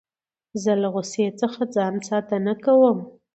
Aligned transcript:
زه 0.63 0.71
له 0.81 0.87
غوسې 0.93 1.25
څخه 1.41 1.61
ځان 1.75 1.93
ساتنه 2.09 2.53
کوم. 2.63 2.97